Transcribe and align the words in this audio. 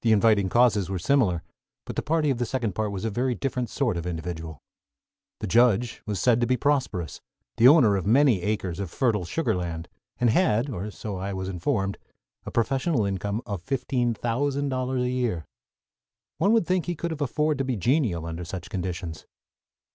The 0.00 0.12
inviting 0.12 0.48
causes 0.48 0.88
were 0.88 0.98
similar; 0.98 1.42
but 1.84 1.94
the 1.94 2.00
party 2.02 2.30
of 2.30 2.38
the 2.38 2.46
second 2.46 2.74
part 2.74 2.90
was 2.92 3.04
a 3.04 3.10
very 3.10 3.34
different 3.34 3.68
sort 3.68 3.98
of 3.98 4.06
individual. 4.06 4.62
The 5.40 5.46
judge 5.46 6.00
was 6.06 6.18
said 6.18 6.40
to 6.40 6.46
be 6.46 6.56
prosperous, 6.56 7.20
the 7.58 7.68
owner 7.68 7.94
of 7.94 8.06
many 8.06 8.40
acres 8.40 8.80
of 8.80 8.90
fertile 8.90 9.26
sugar 9.26 9.54
land, 9.54 9.90
and 10.18 10.30
had, 10.30 10.70
or 10.70 10.90
so 10.90 11.18
I 11.18 11.34
was 11.34 11.50
informed, 11.50 11.98
a 12.46 12.50
professional 12.50 13.04
income 13.04 13.42
of 13.44 13.60
fifteen 13.60 14.14
thousand 14.14 14.70
dollars 14.70 15.02
a 15.02 15.10
year. 15.10 15.44
One 16.38 16.54
would 16.54 16.66
think 16.66 16.86
he 16.86 16.94
could 16.96 17.10
have 17.10 17.20
afforded 17.20 17.58
to 17.58 17.64
be 17.66 17.76
genial 17.76 18.24
under 18.24 18.46
such 18.46 18.70
conditions. 18.70 19.26